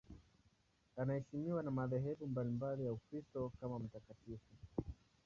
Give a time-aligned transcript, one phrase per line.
[0.97, 4.49] Anaheshimiwa na madhehebu mbalimbali ya Ukristo kama mtakatifu.